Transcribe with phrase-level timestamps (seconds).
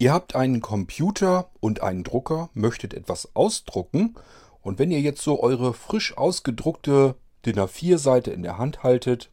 [0.00, 4.14] Ihr habt einen Computer und einen Drucker, möchtet etwas ausdrucken
[4.62, 9.28] und wenn ihr jetzt so eure frisch ausgedruckte DIN A4-Seite in der Hand haltet,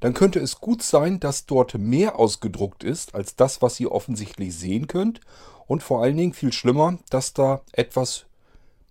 [0.00, 4.56] dann könnte es gut sein, dass dort mehr ausgedruckt ist als das, was ihr offensichtlich
[4.56, 5.20] sehen könnt
[5.66, 8.24] und vor allen Dingen viel schlimmer, dass da etwas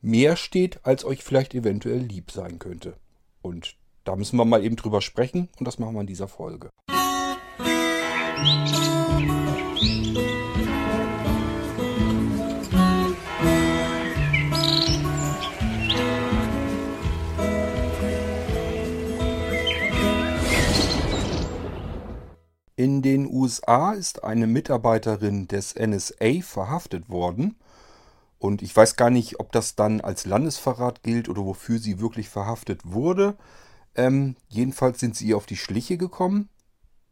[0.02, 2.94] mehr steht, als euch vielleicht eventuell lieb sein könnte.
[3.42, 6.70] Und da müssen wir mal eben drüber sprechen und das machen wir in dieser Folge.
[22.78, 27.56] In den USA ist eine Mitarbeiterin des NSA verhaftet worden.
[28.38, 32.30] Und ich weiß gar nicht, ob das dann als Landesverrat gilt oder wofür sie wirklich
[32.30, 33.36] verhaftet wurde.
[33.96, 36.50] Ähm, jedenfalls sind sie ihr auf die Schliche gekommen,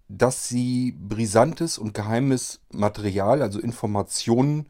[0.07, 4.67] dass sie brisantes und geheimes Material, also Informationen,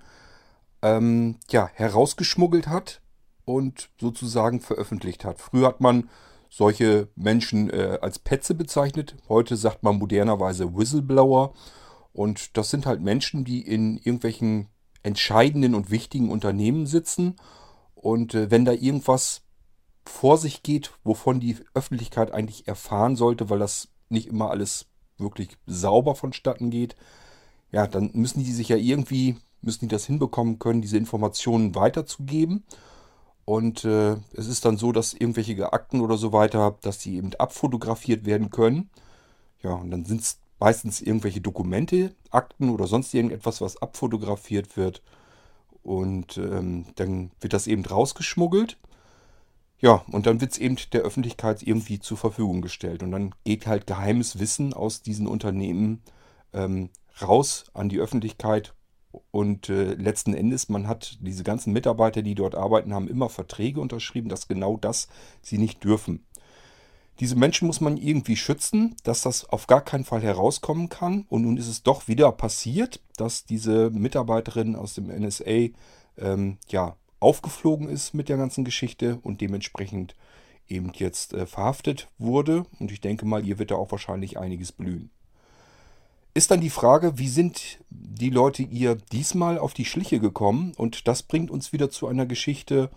[0.82, 3.02] ähm, ja, herausgeschmuggelt hat
[3.44, 5.42] und sozusagen veröffentlicht hat.
[5.42, 6.10] Früher hat man
[6.56, 9.18] solche Menschen äh, als Petze bezeichnet.
[9.28, 11.54] Heute sagt man modernerweise Whistleblower.
[12.14, 14.70] Und das sind halt Menschen, die in irgendwelchen
[15.04, 17.36] entscheidenden und wichtigen Unternehmen sitzen.
[17.94, 19.42] Und äh, wenn da irgendwas
[20.06, 24.86] vor sich geht, wovon die Öffentlichkeit eigentlich erfahren sollte, weil das nicht immer alles
[25.18, 26.96] wirklich sauber vonstatten geht,
[27.74, 32.64] ja, dann müssen die sich ja irgendwie, müssen die das hinbekommen können, diese Informationen weiterzugeben.
[33.46, 37.34] Und äh, es ist dann so, dass irgendwelche Akten oder so weiter, dass die eben
[37.36, 38.90] abfotografiert werden können.
[39.62, 45.02] Ja, und dann sind es meistens irgendwelche Dokumente, Akten oder sonst irgendetwas, was abfotografiert wird.
[45.84, 48.78] Und ähm, dann wird das eben rausgeschmuggelt.
[49.80, 53.04] Ja, und dann wird es eben der Öffentlichkeit irgendwie zur Verfügung gestellt.
[53.04, 56.02] Und dann geht halt geheimes Wissen aus diesen Unternehmen
[56.54, 56.90] ähm,
[57.22, 58.74] raus an die Öffentlichkeit
[59.32, 63.80] und äh, letzten Endes, man hat diese ganzen Mitarbeiter, die dort arbeiten, haben immer Verträge
[63.80, 65.08] unterschrieben, dass genau das
[65.42, 66.26] sie nicht dürfen.
[67.20, 71.26] Diese Menschen muss man irgendwie schützen, dass das auf gar keinen Fall herauskommen kann.
[71.30, 75.70] Und nun ist es doch wieder passiert, dass diese Mitarbeiterin aus dem NSA
[76.18, 80.16] ähm, ja, aufgeflogen ist mit der ganzen Geschichte und dementsprechend
[80.68, 82.66] eben jetzt äh, verhaftet wurde.
[82.80, 85.10] Und ich denke mal, ihr wird da auch wahrscheinlich einiges blühen
[86.36, 90.74] ist dann die Frage, wie sind die Leute ihr diesmal auf die Schliche gekommen?
[90.76, 92.92] Und das bringt uns wieder zu einer Geschichte,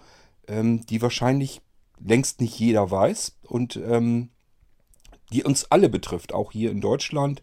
[0.49, 1.63] ähm, die wahrscheinlich
[2.01, 4.31] längst nicht jeder weiß und ähm,
[5.33, 7.43] die uns alle betrifft, auch hier in Deutschland.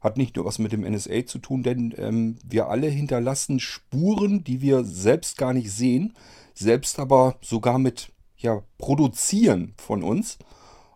[0.00, 4.42] Hat nicht nur was mit dem NSA zu tun, denn ähm, wir alle hinterlassen Spuren,
[4.42, 6.14] die wir selbst gar nicht sehen,
[6.54, 10.38] selbst aber sogar mit ja, Produzieren von uns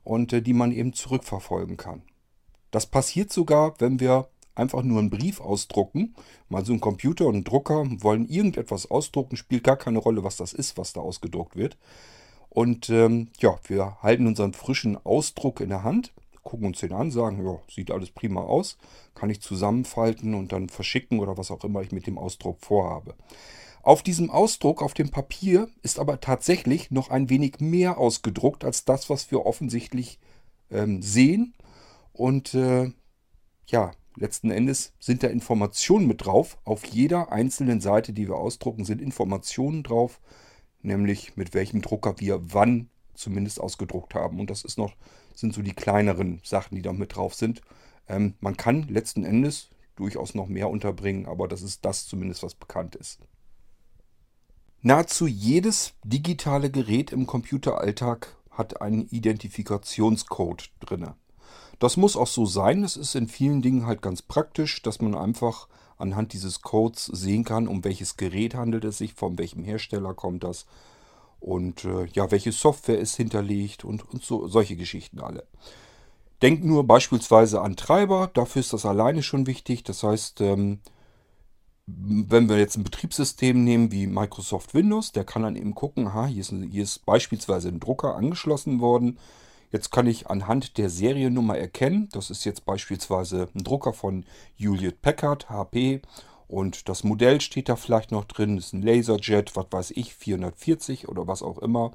[0.02, 2.02] und äh, die man eben zurückverfolgen kann.
[2.72, 6.14] Das passiert sogar, wenn wir einfach nur einen Brief ausdrucken.
[6.48, 10.36] Mal so ein Computer und ein Drucker wollen irgendetwas ausdrucken, spielt gar keine Rolle, was
[10.36, 11.76] das ist, was da ausgedruckt wird.
[12.48, 16.12] Und ähm, ja, wir halten unseren frischen Ausdruck in der Hand,
[16.42, 18.76] gucken uns den an, sagen, ja, sieht alles prima aus,
[19.14, 23.14] kann ich zusammenfalten und dann verschicken oder was auch immer ich mit dem Ausdruck vorhabe.
[23.82, 28.84] Auf diesem Ausdruck, auf dem Papier, ist aber tatsächlich noch ein wenig mehr ausgedruckt als
[28.84, 30.18] das, was wir offensichtlich
[30.70, 31.54] ähm, sehen.
[32.12, 32.92] Und äh,
[33.66, 36.58] ja, letzten Endes sind da Informationen mit drauf.
[36.64, 40.20] Auf jeder einzelnen Seite, die wir ausdrucken, sind Informationen drauf,
[40.82, 44.40] nämlich mit welchem Drucker wir wann zumindest ausgedruckt haben.
[44.40, 44.94] Und das ist noch,
[45.34, 47.62] sind so die kleineren Sachen, die da mit drauf sind.
[48.08, 52.54] Ähm, man kann letzten Endes durchaus noch mehr unterbringen, aber das ist das zumindest, was
[52.54, 53.20] bekannt ist.
[54.80, 61.14] Nahezu jedes digitale Gerät im Computeralltag hat einen Identifikationscode drinne.
[61.82, 62.84] Das muss auch so sein.
[62.84, 65.66] Es ist in vielen Dingen halt ganz praktisch, dass man einfach
[65.98, 70.44] anhand dieses Codes sehen kann, um welches Gerät handelt es sich, von welchem Hersteller kommt
[70.44, 70.64] das
[71.40, 75.44] und äh, ja, welche Software ist hinterlegt und, und so, solche Geschichten alle.
[76.40, 79.82] Denkt nur beispielsweise an Treiber, dafür ist das alleine schon wichtig.
[79.82, 80.78] Das heißt, ähm,
[81.86, 86.26] wenn wir jetzt ein Betriebssystem nehmen wie Microsoft Windows, der kann dann eben gucken, aha,
[86.26, 89.18] hier ist, hier ist beispielsweise ein Drucker angeschlossen worden.
[89.72, 95.00] Jetzt kann ich anhand der Seriennummer erkennen, das ist jetzt beispielsweise ein Drucker von Hewlett
[95.00, 96.02] Packard, HP.
[96.46, 101.08] Und das Modell steht da vielleicht noch drin, ist ein Laserjet, was weiß ich, 440
[101.08, 101.92] oder was auch immer.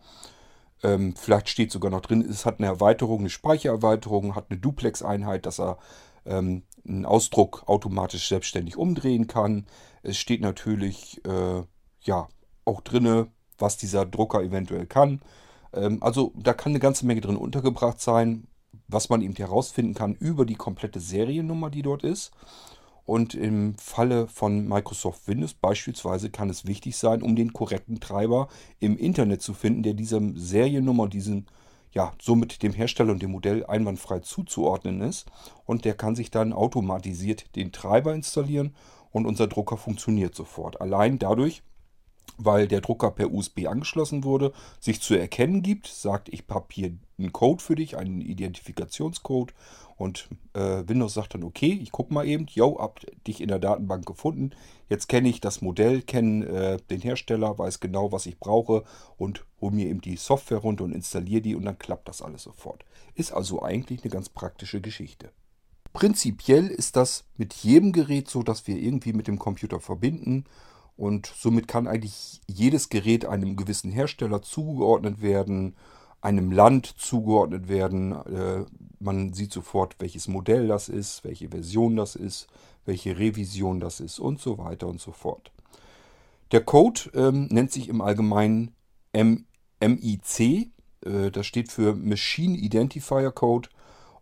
[0.81, 5.45] Ähm, vielleicht steht sogar noch drin, es hat eine Erweiterung, eine Speichererweiterung, hat eine Duplex-Einheit,
[5.45, 5.77] dass er
[6.25, 9.68] ähm, einen Ausdruck automatisch selbstständig umdrehen kann.
[10.01, 11.62] Es steht natürlich äh,
[12.01, 12.27] ja
[12.65, 13.27] auch drin,
[13.59, 15.21] was dieser Drucker eventuell kann.
[15.74, 18.48] Ähm, also da kann eine ganze Menge drin untergebracht sein,
[18.88, 22.31] was man eben herausfinden kann über die komplette Seriennummer, die dort ist.
[23.06, 28.50] Und im Falle von Microsoft Windows beispielsweise kann es wichtig sein, um den korrekten Treiber
[28.80, 31.48] im Internet zu finden, der dieser Seriennummer, diesen,
[31.94, 35.25] ja, somit dem Hersteller und dem Modell einwandfrei zuzuordnen ist.
[35.66, 38.75] Und der kann sich dann automatisiert den Treiber installieren
[39.12, 40.81] und unser Drucker funktioniert sofort.
[40.81, 41.63] Allein dadurch,
[42.38, 46.94] weil der Drucker per USB angeschlossen wurde, sich zu erkennen gibt, sagt, ich habe hier
[47.18, 49.54] einen Code für dich, einen Identifikationscode
[49.98, 53.60] und äh, Windows sagt dann, okay, ich gucke mal eben, yo, hab dich in der
[53.60, 54.51] Datenbank gefunden,
[54.89, 58.84] jetzt kenne ich das Modell, kenne äh, den Hersteller, weiß genau, was ich brauche
[59.18, 62.44] und hole mir eben die Software runter und installiere die und dann klappt das alles
[62.44, 62.86] sofort.
[63.16, 65.31] Ist also eigentlich eine ganz praktische Geschichte.
[65.94, 70.45] Prinzipiell ist das mit jedem Gerät so, dass wir irgendwie mit dem Computer verbinden
[70.98, 75.76] und somit kann eigentlich jedes Gerät einem gewissen Hersteller zugeordnet werden,
[76.22, 78.12] einem Land zugeordnet werden.
[78.12, 78.66] Äh,
[79.00, 82.48] man sieht sofort, welches Modell das ist, welche Version das ist,
[82.86, 85.52] welche Revision das ist und so weiter und so fort.
[86.52, 88.74] Der Code ähm, nennt sich im Allgemeinen
[89.14, 90.72] MIC.
[91.06, 93.70] Äh, das steht für Machine Identifier Code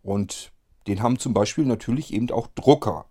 [0.02, 0.52] und
[0.86, 3.06] den haben zum Beispiel natürlich eben auch Drucker.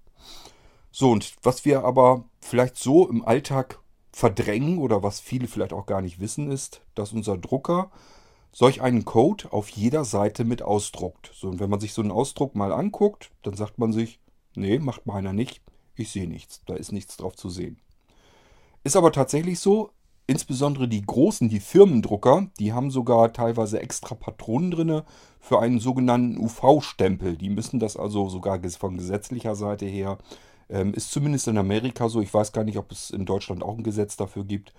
[0.97, 3.79] So, und was wir aber vielleicht so im Alltag
[4.13, 7.91] verdrängen oder was viele vielleicht auch gar nicht wissen, ist, dass unser Drucker
[8.53, 11.31] solch einen Code auf jeder Seite mit ausdruckt.
[11.33, 14.21] So, und wenn man sich so einen Ausdruck mal anguckt, dann sagt man sich,
[14.55, 15.61] nee, macht meiner nicht,
[15.95, 17.77] ich sehe nichts, da ist nichts drauf zu sehen.
[18.85, 19.89] Ist aber tatsächlich so,
[20.27, 25.01] insbesondere die großen, die Firmendrucker, die haben sogar teilweise extra Patronen drin
[25.41, 27.35] für einen sogenannten UV-Stempel.
[27.35, 30.19] Die müssen das also sogar von gesetzlicher Seite her
[30.69, 32.21] ähm, ist zumindest in Amerika so.
[32.21, 34.73] Ich weiß gar nicht, ob es in Deutschland auch ein Gesetz dafür gibt.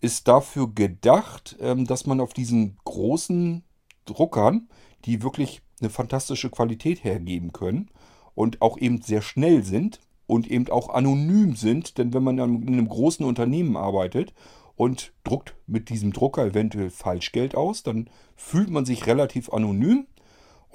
[0.00, 3.64] Ist dafür gedacht, ähm, dass man auf diesen großen
[4.04, 4.68] Druckern,
[5.04, 7.90] die wirklich eine fantastische Qualität hergeben können
[8.34, 12.68] und auch eben sehr schnell sind und eben auch anonym sind, denn wenn man in
[12.68, 14.34] einem großen Unternehmen arbeitet
[14.74, 20.06] und druckt mit diesem Drucker eventuell Falschgeld aus, dann fühlt man sich relativ anonym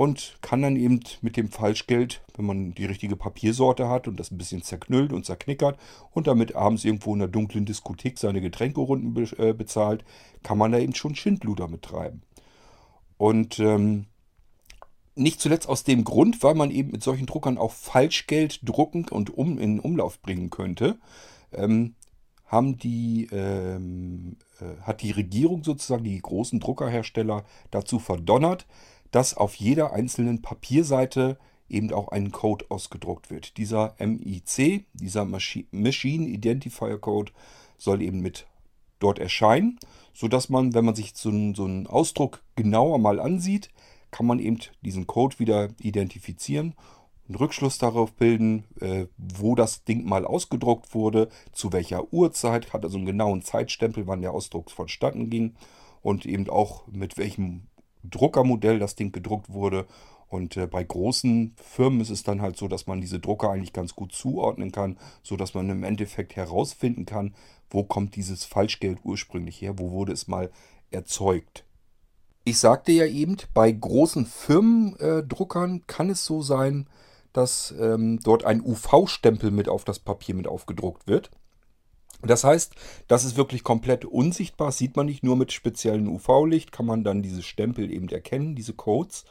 [0.02, 4.32] und kann dann eben mit dem Falschgeld, wenn man die richtige Papiersorte hat und das
[4.32, 5.78] ein bisschen zerknüllt und zerknickert
[6.10, 10.04] und damit abends irgendwo in einer dunklen Diskothek seine Getränkerunden äh, bezahlt,
[10.42, 12.24] kann man da eben schon Schindluder mittreiben.
[13.18, 14.08] Und ähm,
[15.14, 19.30] nicht zuletzt aus dem Grund, weil man eben mit solchen Druckern auch Falschgeld drucken und
[19.30, 20.98] um in Umlauf bringen könnte,
[21.54, 21.94] ähm,
[22.48, 28.66] haben die, ähm, äh, hat die Regierung sozusagen die großen Druckerhersteller dazu verdonnert,
[29.12, 31.38] dass auf jeder einzelnen Papierseite
[31.70, 33.58] eben auch ein Code ausgedruckt wird.
[33.58, 37.32] Dieser MIC, dieser Machine Identifier Code,
[37.78, 38.48] soll eben mit
[39.00, 39.80] dort erscheinen,
[40.14, 43.70] sodass man, wenn man sich so einen, so einen Ausdruck genauer mal ansieht,
[44.12, 46.76] kann man eben diesen Code wieder identifizieren
[47.32, 52.84] einen Rückschluss darauf bilden, äh, wo das Ding mal ausgedruckt wurde, zu welcher Uhrzeit, hat
[52.84, 55.56] also einen genauen Zeitstempel, wann der Ausdruck vonstatten ging
[56.02, 57.68] und eben auch mit welchem
[58.04, 59.86] Druckermodell das Ding gedruckt wurde.
[60.28, 63.74] Und äh, bei großen Firmen ist es dann halt so, dass man diese Drucker eigentlich
[63.74, 67.36] ganz gut zuordnen kann, sodass man im Endeffekt herausfinden kann,
[67.70, 70.50] wo kommt dieses Falschgeld ursprünglich her, wo wurde es mal
[70.90, 71.66] erzeugt.
[72.44, 76.88] Ich sagte ja eben, bei großen Firmendruckern äh, kann es so sein,
[77.34, 81.30] dass ähm, dort ein UV-Stempel mit auf das Papier mit aufgedruckt wird.
[82.24, 82.76] Das heißt,
[83.08, 87.22] das ist wirklich komplett unsichtbar, sieht man nicht nur mit speziellen UV-Licht, kann man dann
[87.22, 89.26] diese Stempel eben erkennen, diese Codes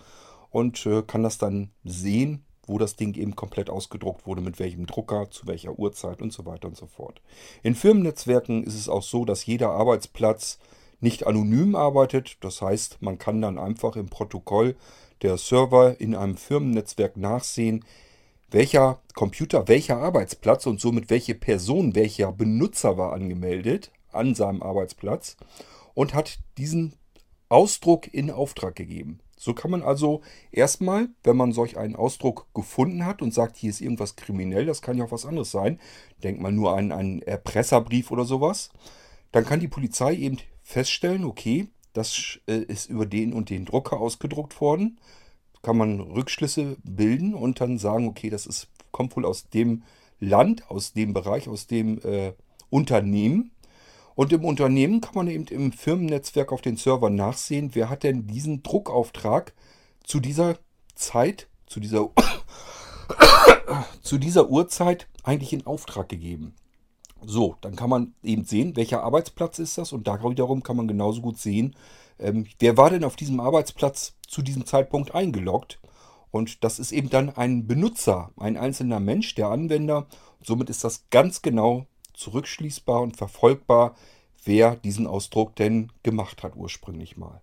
[0.50, 4.86] und äh, kann das dann sehen, wo das Ding eben komplett ausgedruckt wurde, mit welchem
[4.86, 7.20] Drucker, zu welcher Uhrzeit und so weiter und so fort.
[7.62, 10.58] In Firmennetzwerken ist es auch so, dass jeder Arbeitsplatz
[11.00, 12.36] nicht anonym arbeitet.
[12.40, 14.76] Das heißt, man kann dann einfach im Protokoll
[15.22, 17.84] der Server in einem Firmennetzwerk nachsehen,
[18.50, 25.36] welcher Computer, welcher Arbeitsplatz und somit welche Person, welcher Benutzer war angemeldet an seinem Arbeitsplatz
[25.94, 26.94] und hat diesen
[27.48, 29.20] Ausdruck in Auftrag gegeben.
[29.36, 30.20] So kann man also
[30.52, 34.82] erstmal, wenn man solch einen Ausdruck gefunden hat und sagt, hier ist irgendwas kriminell, das
[34.82, 35.80] kann ja auch was anderes sein,
[36.22, 38.70] denkt mal nur an einen Erpresserbrief oder sowas,
[39.32, 43.98] dann kann die Polizei eben feststellen, okay, das äh, ist über den und den Drucker
[43.98, 45.00] ausgedruckt worden
[45.62, 49.82] kann man Rückschlüsse bilden und dann sagen, okay, das ist, kommt wohl aus dem
[50.18, 52.32] Land, aus dem Bereich, aus dem äh,
[52.70, 53.52] Unternehmen.
[54.14, 58.26] Und im Unternehmen kann man eben im Firmennetzwerk auf den Servern nachsehen, wer hat denn
[58.26, 59.54] diesen Druckauftrag
[60.04, 60.58] zu dieser
[60.94, 62.10] Zeit, zu dieser,
[64.02, 66.54] zu dieser Uhrzeit eigentlich in Auftrag gegeben.
[67.24, 70.88] So, dann kann man eben sehen, welcher Arbeitsplatz ist das und da wiederum kann man
[70.88, 71.76] genauso gut sehen,
[72.20, 75.80] ähm, wer war denn auf diesem Arbeitsplatz zu diesem Zeitpunkt eingeloggt
[76.30, 80.06] Und das ist eben dann ein Benutzer, ein einzelner Mensch, der Anwender.
[80.42, 83.94] Somit ist das ganz genau zurückschließbar und verfolgbar,
[84.44, 87.40] wer diesen Ausdruck denn gemacht hat ursprünglich mal.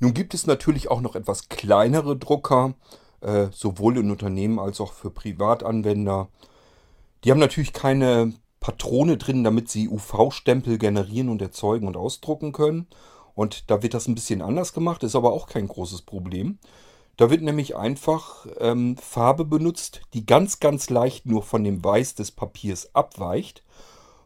[0.00, 2.74] Nun gibt es natürlich auch noch etwas kleinere Drucker,
[3.20, 6.28] äh, sowohl in Unternehmen als auch für Privatanwender.
[7.24, 8.34] Die haben natürlich keine
[8.66, 12.88] Patrone drin, damit sie UV-Stempel generieren und erzeugen und ausdrucken können.
[13.36, 16.58] Und da wird das ein bisschen anders gemacht, ist aber auch kein großes Problem.
[17.16, 22.16] Da wird nämlich einfach ähm, Farbe benutzt, die ganz, ganz leicht nur von dem Weiß
[22.16, 23.62] des Papiers abweicht.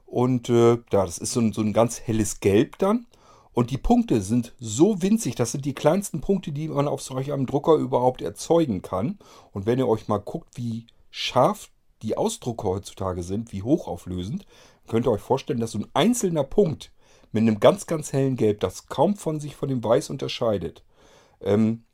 [0.07, 3.09] Und äh, ja, das ist so ein, so ein ganz helles Gelb dann.
[3.53, 7.31] Und die Punkte sind so winzig, das sind die kleinsten Punkte, die man auf solch
[7.31, 9.19] einem Drucker überhaupt erzeugen kann.
[9.53, 11.69] Und wenn ihr euch mal guckt, wie scharf
[12.03, 14.47] die Ausdrucke heutzutage sind, wie hochauflösend,
[14.89, 16.93] könnt ihr euch vorstellen, dass so ein einzelner Punkt
[17.33, 20.83] mit einem ganz, ganz hellen Gelb, das kaum von sich von dem Weiß unterscheidet,
[21.41, 21.85] ähm,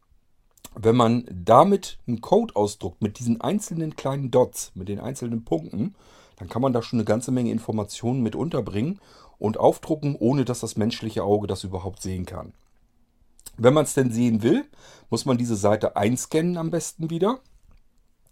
[0.74, 5.94] wenn man damit einen Code ausdruckt mit diesen einzelnen kleinen Dots, mit den einzelnen Punkten,
[6.36, 9.00] dann kann man da schon eine ganze Menge Informationen mit unterbringen
[9.38, 12.52] und aufdrucken, ohne dass das menschliche Auge das überhaupt sehen kann.
[13.56, 14.66] Wenn man es denn sehen will,
[15.08, 17.40] muss man diese Seite einscannen am besten wieder.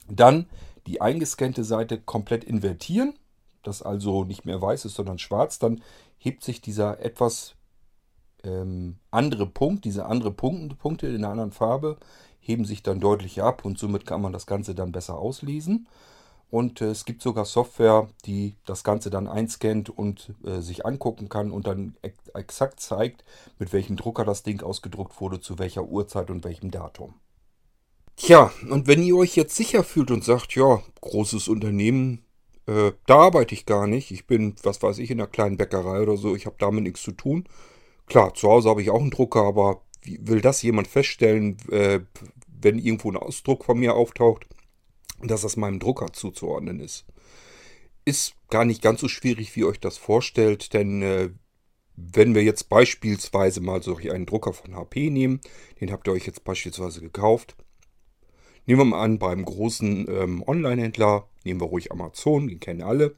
[0.09, 0.47] Dann
[0.87, 3.15] die eingescannte Seite komplett invertieren,
[3.63, 5.59] das also nicht mehr weiß ist, sondern schwarz.
[5.59, 5.83] Dann
[6.19, 7.55] hebt sich dieser etwas
[8.45, 11.97] ähm, andere Punkt, diese andere Punkte, Punkte in einer anderen Farbe,
[12.41, 15.89] heben sich dann deutlich ab und somit kann man das Ganze dann besser auslesen.
[16.51, 21.29] Und äh, es gibt sogar Software, die das Ganze dann einscannt und äh, sich angucken
[21.29, 23.25] kann und dann ex exakt zeigt,
[23.59, 27.15] mit welchem Drucker das Ding ausgedruckt wurde, zu welcher Uhrzeit und welchem Datum.
[28.17, 32.25] Tja, und wenn ihr euch jetzt sicher fühlt und sagt, ja, großes Unternehmen,
[32.67, 36.01] äh, da arbeite ich gar nicht, ich bin, was weiß ich, in einer kleinen Bäckerei
[36.01, 37.49] oder so, ich habe damit nichts zu tun.
[38.07, 42.01] Klar, zu Hause habe ich auch einen Drucker, aber will das jemand feststellen, äh,
[42.47, 44.47] wenn irgendwo ein Ausdruck von mir auftaucht,
[45.23, 47.07] dass das meinem Drucker zuzuordnen ist?
[48.05, 51.31] Ist gar nicht ganz so schwierig, wie ihr euch das vorstellt, denn äh,
[51.97, 55.41] wenn wir jetzt beispielsweise mal solch einen Drucker von HP nehmen,
[55.81, 57.57] den habt ihr euch jetzt beispielsweise gekauft.
[58.67, 63.17] Nehmen wir mal an, beim großen ähm, Online-Händler, nehmen wir ruhig Amazon, den kennen alle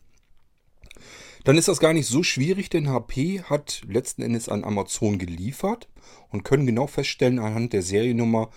[1.46, 5.88] dann ist das gar nicht so schwierig, denn HP hat letzten Endes an Amazon geliefert
[6.30, 8.50] und können genau feststellen anhand der Seriennummer,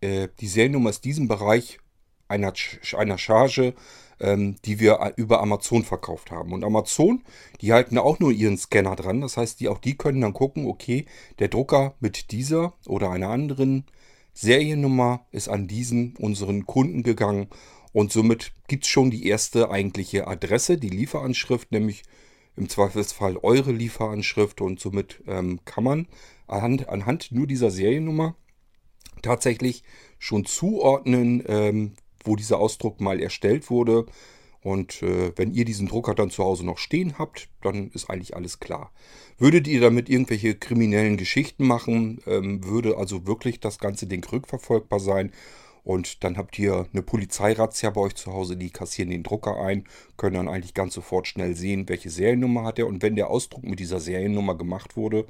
[0.00, 1.78] äh, die Seriennummer ist diesem Bereich
[2.26, 2.52] einer,
[2.96, 3.74] einer Charge,
[4.18, 6.52] ähm, die wir über Amazon verkauft haben.
[6.52, 7.22] Und Amazon,
[7.60, 9.20] die halten auch nur ihren Scanner dran.
[9.20, 11.06] Das heißt, die, auch die können dann gucken, okay,
[11.38, 13.84] der Drucker mit dieser oder einer anderen
[14.32, 17.48] Seriennummer ist an diesen unseren Kunden gegangen.
[17.92, 22.04] Und somit gibt es schon die erste eigentliche Adresse, die Lieferanschrift, nämlich
[22.56, 26.08] im Zweifelsfall eure Lieferanschrift und somit ähm, kann man
[26.46, 28.36] anhand, anhand nur dieser Seriennummer
[29.22, 29.84] tatsächlich
[30.18, 31.92] schon zuordnen, ähm,
[32.24, 34.06] wo dieser Ausdruck mal erstellt wurde.
[34.62, 38.36] Und äh, wenn ihr diesen Drucker dann zu Hause noch stehen habt, dann ist eigentlich
[38.36, 38.92] alles klar.
[39.38, 45.00] Würdet ihr damit irgendwelche kriminellen Geschichten machen, ähm, würde also wirklich das ganze Ding rückverfolgbar
[45.00, 45.32] sein
[45.84, 49.84] und dann habt ihr eine Polizeirazzia bei euch zu Hause, die kassieren den Drucker ein,
[50.16, 52.86] können dann eigentlich ganz sofort schnell sehen, welche Seriennummer hat er.
[52.86, 55.26] Und wenn der Ausdruck mit dieser Seriennummer gemacht wurde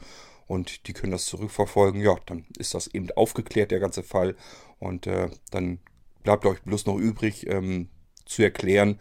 [0.47, 4.37] und die können das zurückverfolgen, ja, dann ist das eben aufgeklärt, der ganze Fall.
[4.79, 5.79] Und äh, dann
[6.23, 7.89] bleibt euch bloß noch übrig ähm,
[8.27, 8.99] zu erklären,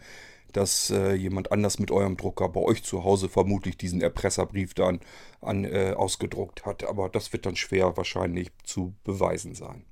[0.52, 5.00] dass äh, jemand anders mit eurem Drucker bei euch zu Hause vermutlich diesen Erpresserbrief dann
[5.40, 6.84] an, äh, ausgedruckt hat.
[6.84, 9.84] Aber das wird dann schwer wahrscheinlich zu beweisen sein.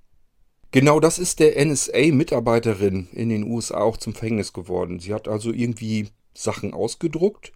[0.73, 5.01] Genau das ist der NSA-Mitarbeiterin in den USA auch zum Verhängnis geworden.
[5.01, 7.53] Sie hat also irgendwie Sachen ausgedruckt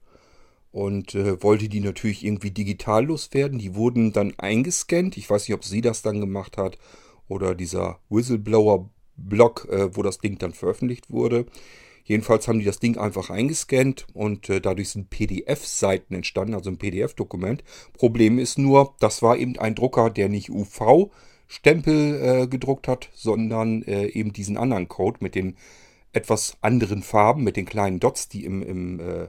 [0.73, 3.61] und äh, wollte die natürlich irgendwie digital loswerden.
[3.61, 5.17] Die wurden dann eingescannt.
[5.17, 6.79] Ich weiß nicht, ob sie das dann gemacht hat
[7.29, 11.47] oder dieser Whistleblower-Blog, äh, wo das Ding dann veröffentlicht wurde.
[12.05, 16.77] Jedenfalls haben die das Ding einfach eingescannt und äh, dadurch sind PDF-Seiten entstanden, also ein
[16.77, 17.65] PDF-Dokument.
[17.95, 21.11] Problem ist nur, das war eben ein Drucker, der nicht UV
[21.47, 25.57] Stempel äh, gedruckt hat, sondern äh, eben diesen anderen Code mit den
[26.13, 29.29] etwas anderen Farben, mit den kleinen Dots, die im, im äh,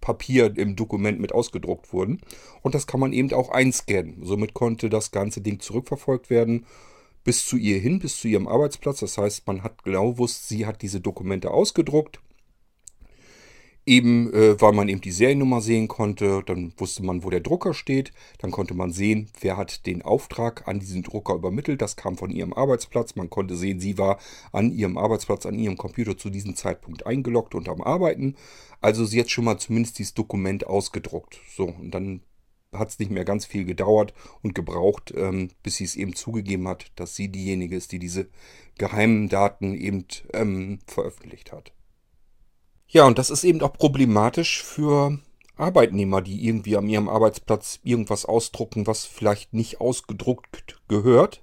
[0.00, 2.20] Papier, im Dokument mit ausgedruckt wurden.
[2.62, 4.18] Und das kann man eben auch einscannen.
[4.22, 6.66] Somit konnte das ganze Ding zurückverfolgt werden
[7.24, 9.00] bis zu ihr hin, bis zu ihrem Arbeitsplatz.
[9.00, 12.20] Das heißt, man hat genau gewusst, sie hat diese Dokumente ausgedruckt
[13.86, 17.72] Eben, äh, weil man eben die Seriennummer sehen konnte, dann wusste man, wo der Drucker
[17.72, 18.12] steht.
[18.38, 21.80] Dann konnte man sehen, wer hat den Auftrag an diesen Drucker übermittelt.
[21.80, 23.16] Das kam von ihrem Arbeitsplatz.
[23.16, 24.18] Man konnte sehen, sie war
[24.52, 28.36] an ihrem Arbeitsplatz, an ihrem Computer zu diesem Zeitpunkt eingeloggt und am Arbeiten.
[28.82, 31.40] Also sie hat schon mal zumindest dieses Dokument ausgedruckt.
[31.56, 32.20] So, und dann
[32.72, 36.68] hat es nicht mehr ganz viel gedauert und gebraucht, ähm, bis sie es eben zugegeben
[36.68, 38.28] hat, dass sie diejenige ist, die diese
[38.78, 41.72] geheimen Daten eben ähm, veröffentlicht hat.
[42.88, 45.18] Ja, und das ist eben auch problematisch für
[45.56, 51.42] Arbeitnehmer, die irgendwie an ihrem Arbeitsplatz irgendwas ausdrucken, was vielleicht nicht ausgedruckt gehört,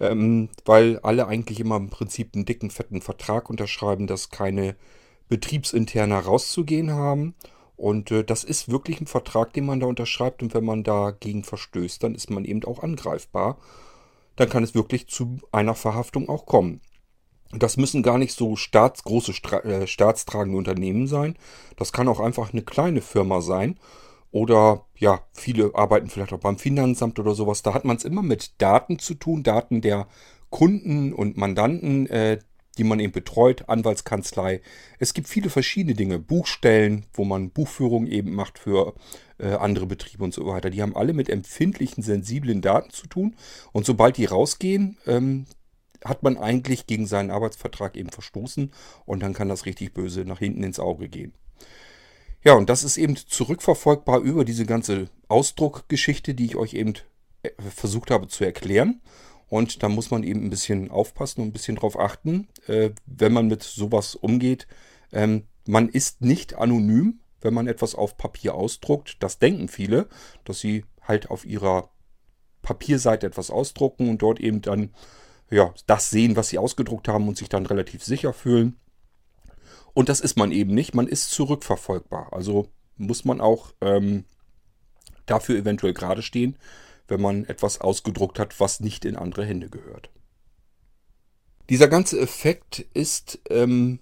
[0.00, 4.76] ähm, weil alle eigentlich immer im Prinzip einen dicken, fetten Vertrag unterschreiben, dass keine
[5.28, 7.34] betriebsintern rauszugehen haben.
[7.82, 10.40] Und äh, das ist wirklich ein Vertrag, den man da unterschreibt.
[10.40, 13.58] Und wenn man dagegen verstößt, dann ist man eben auch angreifbar.
[14.36, 16.80] Dann kann es wirklich zu einer Verhaftung auch kommen.
[17.50, 19.32] Das müssen gar nicht so staats, große
[19.64, 21.36] äh, staatstragende Unternehmen sein.
[21.74, 23.80] Das kann auch einfach eine kleine Firma sein.
[24.30, 27.62] Oder ja, viele arbeiten vielleicht auch beim Finanzamt oder sowas.
[27.62, 30.06] Da hat man es immer mit Daten zu tun, Daten der
[30.50, 32.38] Kunden und Mandanten, äh,
[32.78, 34.60] die man eben betreut, Anwaltskanzlei.
[34.98, 38.94] Es gibt viele verschiedene Dinge, Buchstellen, wo man Buchführung eben macht für
[39.38, 40.70] äh, andere Betriebe und so weiter.
[40.70, 43.36] Die haben alle mit empfindlichen, sensiblen Daten zu tun.
[43.72, 45.46] Und sobald die rausgehen, ähm,
[46.04, 48.72] hat man eigentlich gegen seinen Arbeitsvertrag eben verstoßen
[49.04, 51.32] und dann kann das richtig böse nach hinten ins Auge gehen.
[52.44, 56.94] Ja, und das ist eben zurückverfolgbar über diese ganze Ausdruckgeschichte, die ich euch eben
[57.42, 59.00] äh, versucht habe zu erklären.
[59.52, 63.34] Und da muss man eben ein bisschen aufpassen und ein bisschen drauf achten, äh, wenn
[63.34, 64.66] man mit sowas umgeht.
[65.12, 69.18] Ähm, man ist nicht anonym, wenn man etwas auf Papier ausdruckt.
[69.20, 70.08] Das denken viele,
[70.44, 71.90] dass sie halt auf ihrer
[72.62, 74.94] Papierseite etwas ausdrucken und dort eben dann
[75.50, 78.80] ja, das sehen, was sie ausgedruckt haben und sich dann relativ sicher fühlen.
[79.92, 80.94] Und das ist man eben nicht.
[80.94, 82.32] Man ist zurückverfolgbar.
[82.32, 84.24] Also muss man auch ähm,
[85.26, 86.56] dafür eventuell gerade stehen,
[87.12, 90.08] wenn man etwas ausgedruckt hat, was nicht in andere Hände gehört.
[91.68, 93.98] Dieser ganze Effekt ist ähm,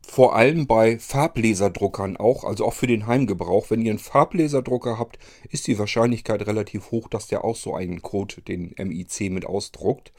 [0.00, 3.68] vor allem bei Farblaserdruckern auch, also auch für den Heimgebrauch.
[3.70, 5.18] Wenn ihr einen Farblaserdrucker habt,
[5.50, 10.14] ist die Wahrscheinlichkeit relativ hoch, dass der auch so einen Code, den MIC, mit ausdruckt.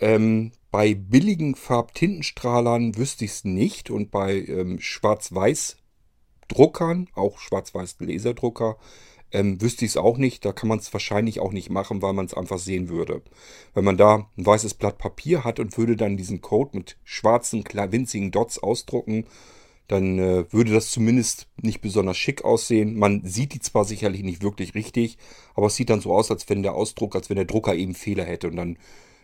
[0.00, 8.78] Ähm, bei billigen Farbtintenstrahlern wüsste ich es nicht und bei ähm, Schwarz-Weiß-Druckern, auch Schwarz-Weiß-Laserdrucker,
[9.32, 10.44] ähm, wüsste ich es auch nicht.
[10.44, 13.22] Da kann man es wahrscheinlich auch nicht machen, weil man es einfach sehen würde.
[13.74, 17.64] Wenn man da ein weißes Blatt Papier hat und würde dann diesen Code mit schwarzen,
[17.64, 19.26] winzigen Dots ausdrucken,
[19.88, 22.96] dann äh, würde das zumindest nicht besonders schick aussehen.
[22.96, 25.18] Man sieht die zwar sicherlich nicht wirklich richtig,
[25.54, 27.94] aber es sieht dann so aus, als wenn der Ausdruck, als wenn der Drucker eben
[27.94, 28.48] Fehler hätte.
[28.48, 28.78] Und dann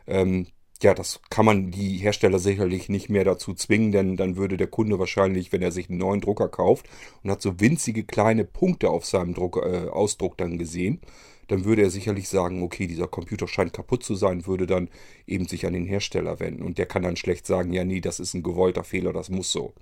[0.08, 0.46] ähm,
[0.82, 4.66] ja, das kann man die Hersteller sicherlich nicht mehr dazu zwingen, denn dann würde der
[4.66, 6.86] Kunde wahrscheinlich, wenn er sich einen neuen Drucker kauft
[7.22, 11.00] und hat so winzige kleine Punkte auf seinem Druck, äh, Ausdruck dann gesehen,
[11.48, 14.88] dann würde er sicherlich sagen, okay, dieser Computer scheint kaputt zu sein, würde dann
[15.26, 16.62] eben sich an den Hersteller wenden.
[16.62, 19.52] Und der kann dann schlecht sagen, ja, nee, das ist ein gewollter Fehler, das muss
[19.52, 19.74] so.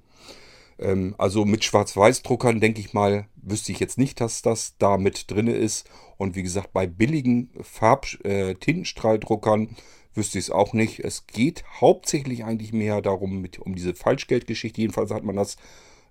[0.79, 5.31] Ähm, also mit Schwarz-Weiß-Druckern, denke ich mal, wüsste ich jetzt nicht, dass das da mit
[5.31, 5.89] drin ist.
[6.17, 9.75] Und wie gesagt, bei billigen Farb-Tintenstrahldruckern äh,
[10.15, 11.01] wüsste ich es auch nicht.
[11.01, 14.81] Es geht hauptsächlich eigentlich mehr darum, mit, um diese Falschgeldgeschichte.
[14.81, 15.57] Jedenfalls hat man das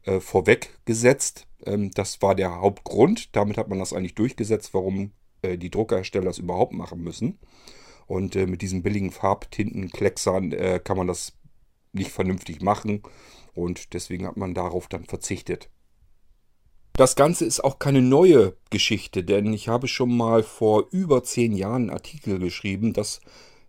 [0.03, 1.47] äh, vorweggesetzt.
[1.65, 3.35] Ähm, das war der Hauptgrund.
[3.35, 5.11] Damit hat man das eigentlich durchgesetzt, warum
[5.41, 7.39] äh, die Druckerhersteller das überhaupt machen müssen.
[8.05, 11.33] Und äh, mit diesen billigen Farbtintenklecksern äh, kann man das
[11.93, 13.03] nicht vernünftig machen.
[13.53, 15.69] Und deswegen hat man darauf dann verzichtet.
[16.93, 21.53] Das Ganze ist auch keine neue Geschichte, denn ich habe schon mal vor über zehn
[21.53, 23.19] Jahren einen Artikel geschrieben, dass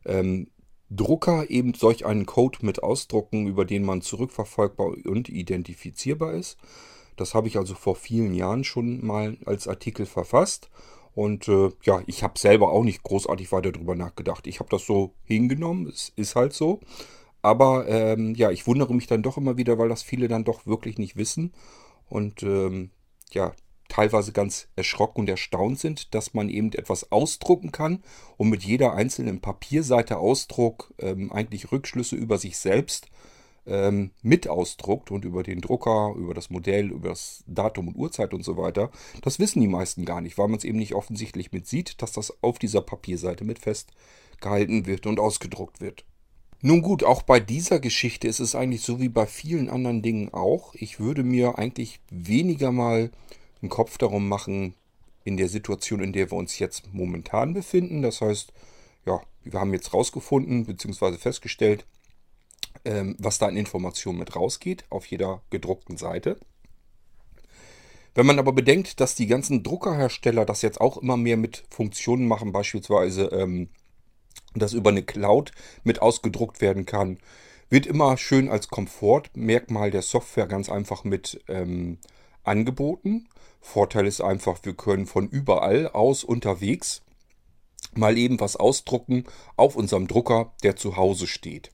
[0.04, 0.48] ähm,
[0.90, 6.58] Drucker eben solch einen Code mit ausdrucken, über den man zurückverfolgbar und identifizierbar ist.
[7.16, 10.68] Das habe ich also vor vielen Jahren schon mal als Artikel verfasst.
[11.14, 14.46] Und äh, ja, ich habe selber auch nicht großartig weiter darüber nachgedacht.
[14.46, 16.80] Ich habe das so hingenommen, es ist halt so.
[17.40, 20.66] Aber ähm, ja, ich wundere mich dann doch immer wieder, weil das viele dann doch
[20.66, 21.52] wirklich nicht wissen.
[22.08, 22.90] Und ähm,
[23.30, 23.52] ja,
[23.94, 28.02] teilweise ganz erschrocken und erstaunt sind, dass man eben etwas ausdrucken kann
[28.36, 33.06] und mit jeder einzelnen Papierseite Ausdruck ähm, eigentlich Rückschlüsse über sich selbst
[33.66, 38.34] ähm, mit ausdruckt und über den Drucker, über das Modell, über das Datum und Uhrzeit
[38.34, 38.90] und so weiter.
[39.22, 42.10] Das wissen die meisten gar nicht, weil man es eben nicht offensichtlich mit sieht, dass
[42.10, 46.04] das auf dieser Papierseite mit festgehalten wird und ausgedruckt wird.
[46.62, 50.34] Nun gut, auch bei dieser Geschichte ist es eigentlich so wie bei vielen anderen Dingen
[50.34, 50.74] auch.
[50.74, 53.12] Ich würde mir eigentlich weniger mal
[53.64, 54.74] einen Kopf darum machen,
[55.24, 58.02] in der Situation, in der wir uns jetzt momentan befinden.
[58.02, 58.52] Das heißt,
[59.06, 61.16] ja, wir haben jetzt rausgefunden bzw.
[61.16, 61.86] festgestellt,
[62.84, 66.38] ähm, was da an Informationen mit rausgeht auf jeder gedruckten Seite.
[68.14, 72.28] Wenn man aber bedenkt, dass die ganzen Druckerhersteller das jetzt auch immer mehr mit Funktionen
[72.28, 73.70] machen, beispielsweise, ähm,
[74.54, 75.52] dass über eine Cloud
[75.84, 77.18] mit ausgedruckt werden kann,
[77.70, 81.98] wird immer schön als Komfortmerkmal der Software ganz einfach mit ähm,
[82.44, 83.28] angeboten.
[83.60, 87.02] Vorteil ist einfach, wir können von überall aus unterwegs
[87.96, 89.24] mal eben was ausdrucken
[89.56, 91.70] auf unserem Drucker, der zu Hause steht.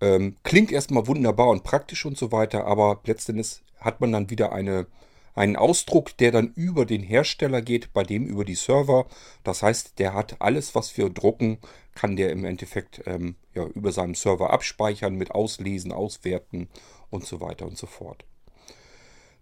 [0.00, 4.52] Ähm, klingt erstmal wunderbar und praktisch und so weiter, aber letztendlich hat man dann wieder
[4.52, 4.86] eine,
[5.34, 9.06] einen Ausdruck, der dann über den Hersteller geht, bei dem über die Server.
[9.44, 11.58] Das heißt, der hat alles, was wir drucken,
[11.94, 16.68] kann der im Endeffekt ähm, ja, über seinem Server abspeichern, mit auslesen, auswerten
[17.10, 18.24] und so weiter und so fort.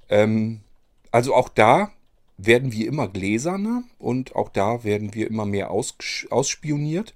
[0.08, 0.60] Ähm,
[1.10, 1.90] also auch da
[2.36, 7.14] werden wir immer gläserner und auch da werden wir immer mehr ausspioniert.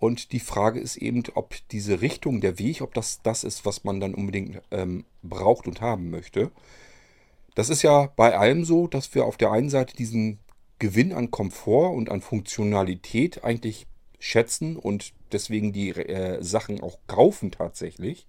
[0.00, 3.84] Und die Frage ist eben, ob diese Richtung, der Weg, ob das das ist, was
[3.84, 6.50] man dann unbedingt ähm, braucht und haben möchte.
[7.54, 10.38] Das ist ja bei allem so, dass wir auf der einen Seite diesen
[10.78, 13.86] Gewinn an Komfort und an Funktionalität eigentlich
[14.20, 18.26] schätzen und deswegen die äh, Sachen auch kaufen tatsächlich.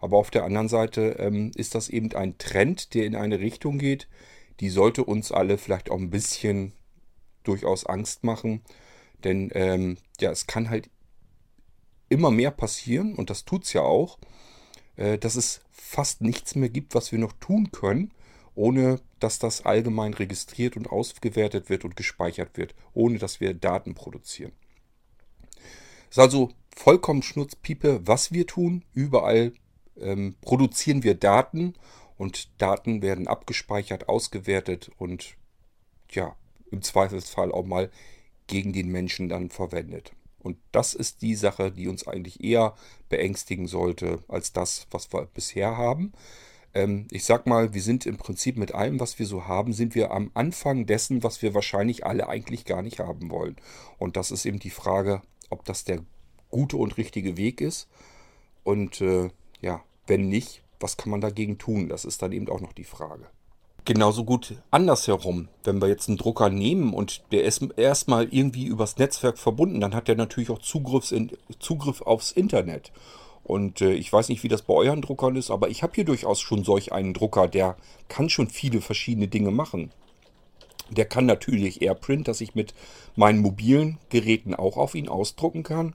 [0.00, 3.78] Aber auf der anderen Seite ähm, ist das eben ein Trend, der in eine Richtung
[3.78, 4.08] geht,
[4.60, 6.72] die sollte uns alle vielleicht auch ein bisschen
[7.44, 8.62] durchaus Angst machen.
[9.24, 10.90] Denn ähm, ja, es kann halt
[12.08, 14.18] immer mehr passieren, und das tut es ja auch,
[14.96, 18.12] äh, dass es fast nichts mehr gibt, was wir noch tun können,
[18.54, 23.94] ohne dass das allgemein registriert und ausgewertet wird und gespeichert wird, ohne dass wir Daten
[23.94, 24.52] produzieren.
[26.10, 28.84] Es ist also vollkommen Schnurzpiepe, was wir tun.
[28.94, 29.52] Überall
[30.00, 31.74] ähm, produzieren wir Daten
[32.16, 35.36] und Daten werden abgespeichert, ausgewertet und
[36.10, 36.36] ja,
[36.70, 37.90] im Zweifelsfall auch mal
[38.46, 40.12] gegen den Menschen dann verwendet.
[40.42, 42.74] Und das ist die Sache, die uns eigentlich eher
[43.08, 46.12] beängstigen sollte als das, was wir bisher haben.
[46.72, 49.94] Ähm, ich sag mal, wir sind im Prinzip mit allem, was wir so haben, sind
[49.94, 53.56] wir am Anfang dessen, was wir wahrscheinlich alle eigentlich gar nicht haben wollen.
[53.98, 56.00] Und das ist eben die Frage, ob das der
[56.48, 57.88] gute und richtige Weg ist.
[58.62, 61.88] Und äh, ja, wenn nicht, was kann man dagegen tun?
[61.88, 63.26] Das ist dann eben auch noch die Frage.
[63.84, 65.48] Genauso gut andersherum.
[65.64, 69.94] Wenn wir jetzt einen Drucker nehmen und der ist erstmal irgendwie übers Netzwerk verbunden, dann
[69.94, 70.60] hat der natürlich auch
[71.10, 72.92] in, Zugriff aufs Internet.
[73.42, 76.04] Und äh, ich weiß nicht, wie das bei euren Druckern ist, aber ich habe hier
[76.04, 77.76] durchaus schon solch einen Drucker, der
[78.08, 79.90] kann schon viele verschiedene Dinge machen.
[80.90, 82.74] Der kann natürlich AirPrint, dass ich mit
[83.16, 85.94] meinen mobilen Geräten auch auf ihn ausdrucken kann.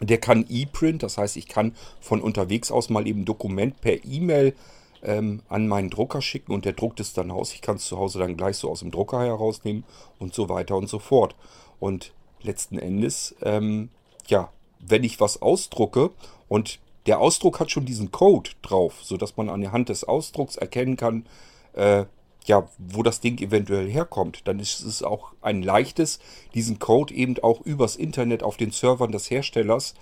[0.00, 4.54] Der kann ePrint, das heißt, ich kann von unterwegs aus mal eben Dokument per E-Mail
[5.02, 7.52] ähm, an meinen Drucker schicken und der druckt es dann aus.
[7.52, 9.84] Ich kann es zu Hause dann gleich so aus dem Drucker herausnehmen
[10.18, 11.34] und so weiter und so fort.
[11.78, 13.90] Und letzten Endes, ähm,
[14.26, 16.10] ja, wenn ich was ausdrucke
[16.48, 20.56] und der Ausdruck hat schon diesen Code drauf, sodass man an der Hand des Ausdrucks
[20.56, 21.26] erkennen kann,
[21.72, 22.04] äh,
[22.44, 26.18] ja, wo das Ding eventuell herkommt, dann ist es auch ein leichtes,
[26.54, 29.94] diesen Code eben auch übers Internet auf den Servern des Herstellers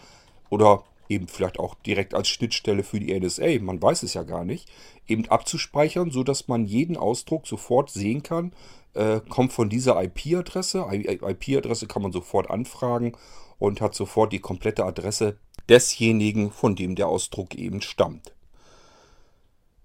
[0.50, 4.44] oder eben vielleicht auch direkt als Schnittstelle für die NSA, man weiß es ja gar
[4.44, 4.70] nicht,
[5.06, 8.52] eben abzuspeichern, sodass man jeden Ausdruck sofort sehen kann,
[8.94, 10.86] äh, kommt von dieser IP-Adresse.
[10.90, 13.16] IP-Adresse kann man sofort anfragen
[13.58, 18.32] und hat sofort die komplette Adresse desjenigen, von dem der Ausdruck eben stammt.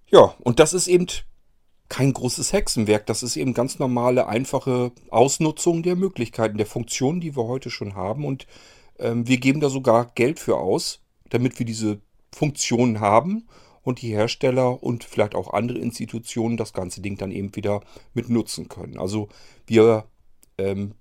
[0.08, 1.08] Ja, und das ist eben
[1.90, 3.06] kein großes Hexenwerk.
[3.06, 7.96] Das ist eben ganz normale, einfache Ausnutzung der Möglichkeiten, der Funktionen, die wir heute schon
[7.96, 8.26] haben.
[8.26, 8.48] Und
[9.00, 13.48] ähm, wir geben da sogar Geld für aus, damit wir diese Funktionen haben
[13.84, 17.82] und die Hersteller und vielleicht auch andere Institutionen das ganze Ding dann eben wieder
[18.14, 18.98] mit nutzen können.
[18.98, 19.30] Also
[19.68, 20.06] wir
[20.58, 20.96] ähm,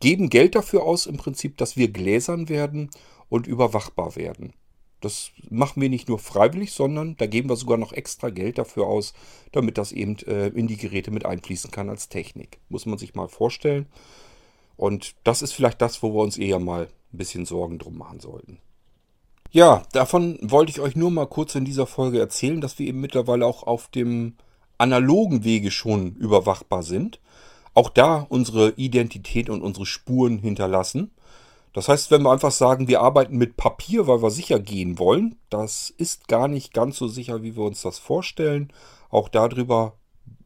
[0.00, 2.90] geben Geld dafür aus im Prinzip, dass wir gläsern werden
[3.28, 4.52] und überwachbar werden.
[5.04, 8.86] Das machen wir nicht nur freiwillig, sondern da geben wir sogar noch extra Geld dafür
[8.86, 9.12] aus,
[9.52, 12.58] damit das eben äh, in die Geräte mit einfließen kann als Technik.
[12.68, 13.86] Muss man sich mal vorstellen.
[14.76, 18.20] Und das ist vielleicht das, wo wir uns eher mal ein bisschen Sorgen drum machen
[18.20, 18.58] sollten.
[19.50, 23.00] Ja, davon wollte ich euch nur mal kurz in dieser Folge erzählen, dass wir eben
[23.00, 24.34] mittlerweile auch auf dem
[24.78, 27.20] analogen Wege schon überwachbar sind.
[27.74, 31.10] Auch da unsere Identität und unsere Spuren hinterlassen.
[31.72, 35.36] Das heißt, wenn wir einfach sagen, wir arbeiten mit Papier, weil wir sicher gehen wollen,
[35.48, 38.72] das ist gar nicht ganz so sicher, wie wir uns das vorstellen.
[39.08, 39.94] Auch darüber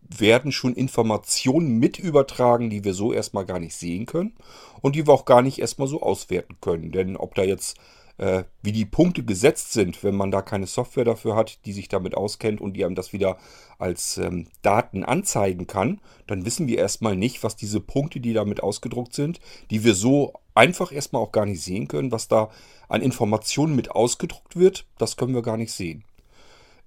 [0.08, 4.34] werden schon Informationen mit übertragen, die wir so erstmal gar nicht sehen können
[4.80, 6.92] und die wir auch gar nicht erstmal so auswerten können.
[6.92, 7.76] Denn ob da jetzt
[8.18, 11.88] äh, wie die Punkte gesetzt sind, wenn man da keine Software dafür hat, die sich
[11.88, 13.38] damit auskennt und die einem das wieder
[13.78, 18.62] als ähm, Daten anzeigen kann, dann wissen wir erstmal nicht, was diese Punkte, die damit
[18.62, 22.50] ausgedruckt sind, die wir so einfach erstmal auch gar nicht sehen können, was da
[22.88, 26.04] an Informationen mit ausgedruckt wird, das können wir gar nicht sehen.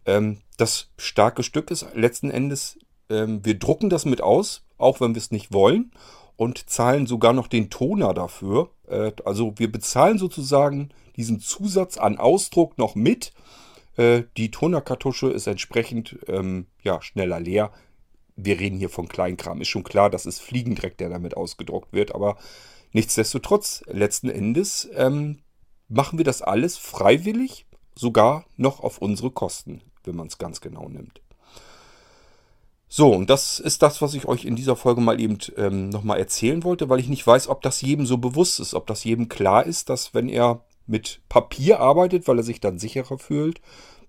[0.05, 5.13] Ähm, das starke Stück ist letzten Endes, ähm, wir drucken das mit aus, auch wenn
[5.13, 5.91] wir es nicht wollen
[6.39, 8.69] und zahlen sogar noch den Toner dafür.
[8.87, 13.33] Äh, also wir bezahlen sozusagen diesen Zusatz an Ausdruck noch mit.
[13.97, 17.73] Äh, die Tonerkartusche ist entsprechend ähm, ja, schneller leer.
[18.37, 19.59] wir reden hier von Kleinkram.
[19.59, 22.15] Ist schon klar, das ist Fliegendreck, der damit ausgedruckt wird.
[22.15, 22.37] Aber
[22.93, 25.39] nichtsdestotrotz, letzten Endes ähm,
[25.89, 30.87] machen wir das alles freiwillig, sogar noch auf unsere Kosten, wenn man es ganz genau
[30.87, 31.19] nimmt.
[32.91, 36.17] So, und das ist das, was ich euch in dieser Folge mal eben ähm, nochmal
[36.17, 39.29] erzählen wollte, weil ich nicht weiß, ob das jedem so bewusst ist, ob das jedem
[39.29, 43.61] klar ist, dass wenn er mit Papier arbeitet, weil er sich dann sicherer fühlt,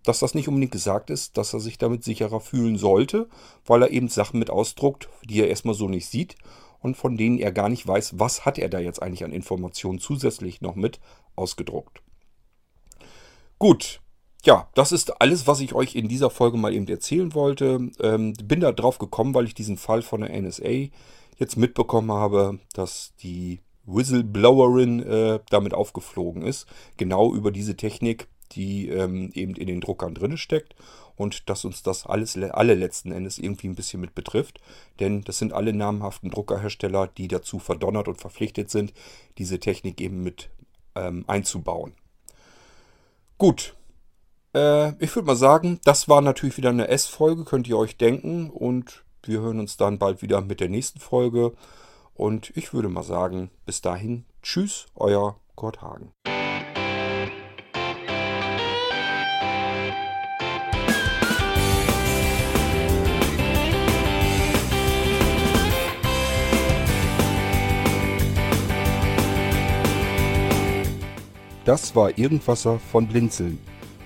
[0.02, 3.28] dass das nicht unbedingt gesagt ist, dass er sich damit sicherer fühlen sollte,
[3.66, 6.36] weil er eben Sachen mit ausdruckt, die er erstmal so nicht sieht
[6.80, 9.98] und von denen er gar nicht weiß, was hat er da jetzt eigentlich an Informationen
[9.98, 11.00] zusätzlich noch mit
[11.36, 12.00] ausgedruckt.
[13.58, 14.00] Gut,
[14.44, 17.90] ja, das ist alles, was ich euch in dieser Folge mal eben erzählen wollte.
[18.00, 20.88] Ähm, bin da drauf gekommen, weil ich diesen Fall von der NSA
[21.38, 26.66] jetzt mitbekommen habe, dass die Whistleblowerin äh, damit aufgeflogen ist.
[26.96, 30.74] Genau über diese Technik, die ähm, eben in den Druckern drin steckt
[31.16, 34.60] und dass uns das alles alle letzten Endes irgendwie ein bisschen mit betrifft,
[35.00, 38.92] denn das sind alle namhaften Druckerhersteller, die dazu verdonnert und verpflichtet sind,
[39.38, 40.50] diese Technik eben mit
[40.94, 41.92] ähm, einzubauen.
[43.38, 43.76] Gut,
[44.54, 48.50] äh, ich würde mal sagen, das war natürlich wieder eine S-Folge, könnt ihr euch denken
[48.50, 51.52] und wir hören uns dann bald wieder mit der nächsten Folge
[52.14, 56.12] und ich würde mal sagen, bis dahin, tschüss, euer Kurt Hagen.
[71.64, 73.60] Das war Irgendwasser von Blinzeln.